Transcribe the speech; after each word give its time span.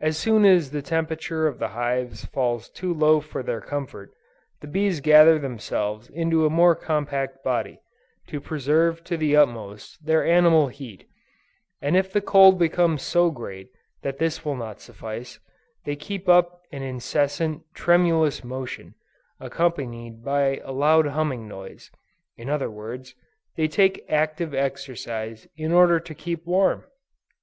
As 0.00 0.16
soon 0.16 0.46
as 0.46 0.70
the 0.70 0.80
temperature 0.80 1.46
of 1.46 1.58
the 1.58 1.68
hives 1.76 2.24
falls 2.24 2.70
too 2.70 2.94
low 2.94 3.20
for 3.20 3.42
their 3.42 3.60
comfort, 3.60 4.10
the 4.62 4.66
bees 4.66 5.02
gather 5.02 5.38
themselves 5.38 6.08
into 6.08 6.46
a 6.46 6.48
more 6.48 6.74
compact 6.74 7.44
body, 7.44 7.78
to 8.28 8.40
preserve 8.40 9.04
to 9.04 9.18
the 9.18 9.36
utmost, 9.36 10.02
their 10.06 10.24
animal 10.24 10.68
heat; 10.68 11.06
and 11.82 11.94
if 11.94 12.10
the 12.10 12.22
cold 12.22 12.58
becomes 12.58 13.02
so 13.02 13.30
great 13.30 13.68
that 14.00 14.16
this 14.16 14.46
will 14.46 14.56
not 14.56 14.80
suffice, 14.80 15.38
they 15.84 15.94
keep 15.94 16.26
up 16.26 16.62
an 16.72 16.82
incessant, 16.82 17.64
tremulous 17.74 18.42
motion, 18.44 18.94
accompanied 19.40 20.24
by 20.24 20.56
a 20.64 20.72
loud 20.72 21.08
humming 21.08 21.46
noise; 21.46 21.90
in 22.38 22.48
other 22.48 22.70
words, 22.70 23.14
they 23.58 23.68
take 23.68 24.06
active 24.08 24.54
exercise 24.54 25.46
in 25.54 25.70
order 25.70 26.00
to 26.00 26.14
keep 26.14 26.46
warm! 26.46 26.84